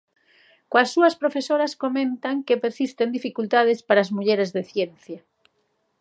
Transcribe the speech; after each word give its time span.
Coas 0.71 0.89
súas 0.93 1.17
profesoras 1.21 1.73
comentan 1.83 2.35
que 2.47 2.61
persisten 2.63 3.13
dificultades 3.17 3.79
para 3.87 4.03
as 4.03 4.13
mulleres 4.17 4.49
de 4.55 4.63
ciencia. 4.71 5.19